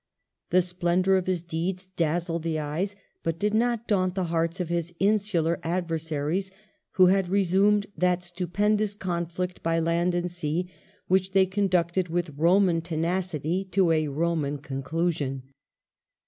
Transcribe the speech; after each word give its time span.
The 0.49 0.63
splendour 0.63 1.13
of 1.15 1.27
his 1.27 1.43
deeds 1.43 1.85
dazzled 1.85 2.41
the 2.41 2.57
eyes 2.57 2.95
but 3.21 3.37
did 3.37 3.53
not 3.53 3.87
daunt 3.87 4.15
the 4.15 4.23
hearts 4.33 4.59
of 4.59 4.67
his 4.67 4.95
insular 4.99 5.59
adversaries, 5.61 6.49
who 6.93 7.05
had 7.05 7.29
resumed 7.29 7.85
that 7.95 8.23
stupendous 8.23 8.95
conflict 8.95 9.61
by 9.61 9.77
land 9.79 10.15
and 10.15 10.31
sea, 10.31 10.67
which 11.05 11.33
they 11.33 11.45
conducted 11.45 12.07
with 12.09 12.33
Roman 12.35 12.81
tenacity 12.81 13.63
to 13.65 13.91
a 13.91 14.07
Roman 14.07 14.57
conclusion. 14.57 15.43